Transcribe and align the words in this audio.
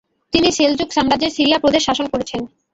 তিনি 0.33 0.49
সেলজুক 0.51 0.89
সাম্রাজ্যের 0.93 1.35
সিরিয়া 1.37 1.61
প্রদেশ 1.63 1.81
শাসন 1.85 2.05
করেছেন। 2.13 2.41